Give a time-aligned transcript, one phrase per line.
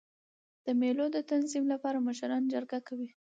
[0.65, 3.09] د مېلو د تنظیم له پاره مشران جرګه کوي.